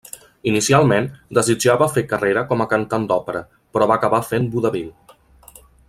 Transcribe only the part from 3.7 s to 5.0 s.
però va acabar fent vodevil.